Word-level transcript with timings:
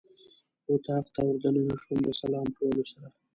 اتاق 0.71 1.05
ته 1.13 1.21
ور 1.25 1.35
دننه 1.43 1.75
شوم 1.83 1.99
د 2.03 2.09
سلام 2.21 2.45
په 2.55 2.59
ویلو 2.65 2.85
سره. 2.91 3.07